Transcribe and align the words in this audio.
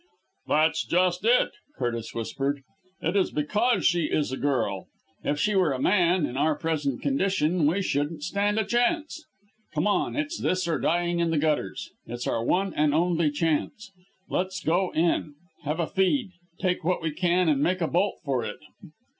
"That's 0.47 0.83
just 0.83 1.23
it!" 1.25 1.51
Curtis 1.77 2.15
whispered; 2.15 2.63
"it 3.03 3.15
is 3.15 3.29
because 3.29 3.85
she 3.85 4.05
is 4.05 4.31
a 4.31 4.37
girl. 4.37 4.87
If 5.23 5.37
she 5.39 5.53
were 5.53 5.73
a 5.73 5.79
man, 5.79 6.25
in 6.25 6.37
our 6.37 6.55
present 6.55 7.03
condition 7.03 7.67
we 7.67 7.83
shouldn't 7.83 8.23
stand 8.23 8.57
a 8.57 8.65
chance. 8.65 9.23
Come! 9.75 10.15
It's 10.15 10.39
this 10.41 10.67
or 10.67 10.79
dying 10.79 11.19
in 11.19 11.29
the 11.29 11.37
gutters. 11.37 11.91
It's 12.07 12.25
our 12.25 12.43
one 12.43 12.73
and 12.73 12.95
only 12.95 13.29
chance. 13.29 13.91
Let's 14.27 14.63
go 14.63 14.91
in 14.95 15.35
have 15.65 15.79
a 15.79 15.85
feed 15.85 16.31
take 16.57 16.83
what 16.83 17.03
we 17.03 17.11
can 17.11 17.47
and 17.47 17.61
make 17.61 17.79
a 17.79 17.87
bolt 17.87 18.21
for 18.25 18.43
it. 18.43 18.57